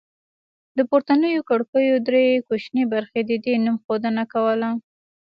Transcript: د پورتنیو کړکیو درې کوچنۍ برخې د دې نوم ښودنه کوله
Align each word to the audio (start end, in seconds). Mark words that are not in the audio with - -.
د 0.77 0.79
پورتنیو 0.89 1.47
کړکیو 1.49 1.95
درې 2.07 2.25
کوچنۍ 2.47 2.83
برخې 2.93 3.21
د 3.25 3.31
دې 3.45 3.53
نوم 3.63 3.75
ښودنه 3.83 4.23
کوله 4.33 4.69